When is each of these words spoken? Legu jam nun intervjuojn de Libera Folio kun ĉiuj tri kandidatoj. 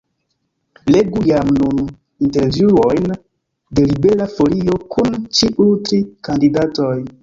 Legu 0.95 1.21
jam 1.31 1.51
nun 1.57 1.83
intervjuojn 2.29 3.07
de 3.19 3.87
Libera 3.93 4.31
Folio 4.35 4.83
kun 4.97 5.17
ĉiuj 5.41 5.73
tri 5.89 6.05
kandidatoj. 6.29 6.95